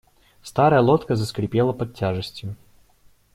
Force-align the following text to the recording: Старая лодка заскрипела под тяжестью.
Старая 0.41 0.81
лодка 0.81 1.15
заскрипела 1.15 1.73
под 1.73 1.93
тяжестью. 1.93 2.55